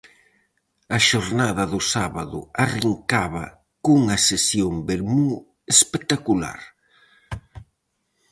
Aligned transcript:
A 0.97 0.99
xornada 1.09 1.63
do 1.73 1.79
sábado 1.93 2.39
arrincaba 2.65 3.45
cunha 3.83 4.17
sesión 4.29 4.73
vermú 4.89 5.27
espectacular. 5.73 6.59